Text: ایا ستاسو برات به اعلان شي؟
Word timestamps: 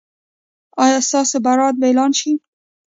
ایا 0.83 0.97
ستاسو 1.07 1.37
برات 1.47 1.73
به 1.79 1.85
اعلان 1.89 2.11
شي؟ 2.19 2.31